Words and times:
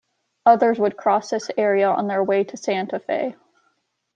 Others 0.47 0.79
would 0.79 0.97
cross 0.97 1.29
this 1.29 1.51
area 1.57 1.87
on 1.87 2.07
their 2.07 2.23
way 2.23 2.43
to 2.45 2.57
Santa 2.57 2.97
Fe. 2.99 3.35